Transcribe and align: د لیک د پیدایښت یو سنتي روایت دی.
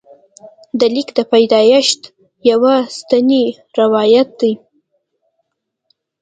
د 0.79 0.81
لیک 0.93 1.09
د 1.17 1.19
پیدایښت 1.31 2.01
یو 2.49 2.59
سنتي 2.97 3.45
روایت 3.79 4.29
دی. 4.39 4.53